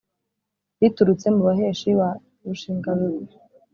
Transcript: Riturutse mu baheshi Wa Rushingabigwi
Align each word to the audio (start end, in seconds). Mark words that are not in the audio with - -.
Riturutse 0.81 1.27
mu 1.35 1.41
baheshi 1.47 1.89
Wa 1.99 2.09
Rushingabigwi 2.45 3.35